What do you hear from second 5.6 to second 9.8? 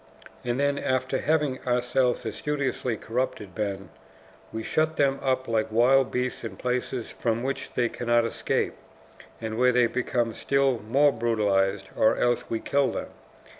wild beasts in places from which they cannot escape, and where